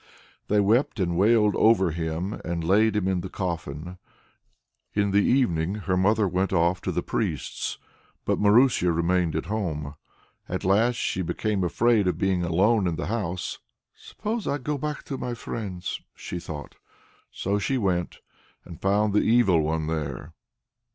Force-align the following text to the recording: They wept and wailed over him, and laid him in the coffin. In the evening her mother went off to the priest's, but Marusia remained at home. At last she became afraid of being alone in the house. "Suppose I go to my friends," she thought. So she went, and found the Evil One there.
They 0.47 0.59
wept 0.59 0.99
and 0.99 1.15
wailed 1.15 1.55
over 1.55 1.91
him, 1.91 2.41
and 2.43 2.63
laid 2.63 2.95
him 2.95 3.07
in 3.07 3.21
the 3.21 3.29
coffin. 3.29 3.99
In 4.95 5.11
the 5.11 5.23
evening 5.23 5.75
her 5.75 5.95
mother 5.95 6.27
went 6.27 6.51
off 6.51 6.81
to 6.81 6.91
the 6.91 7.03
priest's, 7.03 7.77
but 8.25 8.39
Marusia 8.39 8.91
remained 8.91 9.35
at 9.35 9.45
home. 9.45 9.93
At 10.49 10.63
last 10.65 10.95
she 10.95 11.21
became 11.21 11.63
afraid 11.63 12.07
of 12.07 12.17
being 12.17 12.41
alone 12.43 12.87
in 12.87 12.95
the 12.95 13.05
house. 13.13 13.59
"Suppose 13.93 14.47
I 14.47 14.57
go 14.57 14.77
to 14.79 15.17
my 15.19 15.35
friends," 15.35 16.01
she 16.15 16.39
thought. 16.39 16.77
So 17.31 17.59
she 17.59 17.77
went, 17.77 18.21
and 18.65 18.81
found 18.81 19.13
the 19.13 19.21
Evil 19.21 19.61
One 19.61 19.85
there. 19.85 20.33